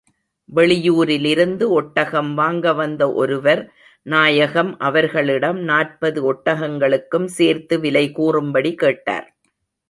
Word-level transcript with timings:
வெளியூரிலிருந்து 0.49 1.65
ஒட்டகம் 1.69 2.31
வாங்க 2.33 2.73
வந்த 2.73 3.13
ஒருவர், 3.13 3.61
நாயகம் 4.05 4.71
அவர்களிடம் 4.79 5.59
நாற்பது 5.61 6.33
ஒட்டகங்களுக்கும் 6.33 7.29
சேர்த்து 7.37 7.77
விலை 7.79 8.11
கூறும்படி 8.11 8.73
கேட்டார். 8.75 9.27